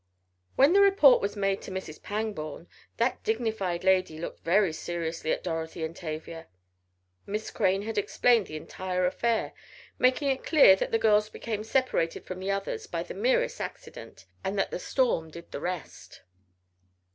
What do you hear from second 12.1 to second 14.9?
from the others by the merest accident, and that the